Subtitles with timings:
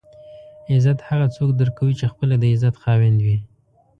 [0.71, 3.37] عزت هغه څوک درکوي چې خپله د عزت خاوند وي.